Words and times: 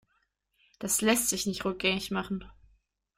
Das 0.79 1.01
lässt 1.01 1.29
sich 1.29 1.45
nicht 1.45 1.63
rückgängig 1.63 2.09
machen. 2.09 2.43